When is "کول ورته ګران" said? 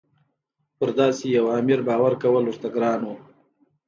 2.21-3.01